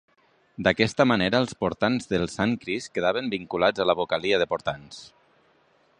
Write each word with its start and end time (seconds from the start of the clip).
D'aquesta 0.67 1.05
manera 1.09 1.41
els 1.45 1.53
portants 1.59 2.09
del 2.15 2.25
Sant 2.37 2.57
Crist 2.65 2.93
quedaven 2.97 3.29
vinculats 3.37 3.85
a 3.85 3.89
la 3.91 3.97
vocalia 4.03 4.41
de 4.45 4.49
portants. 4.55 5.05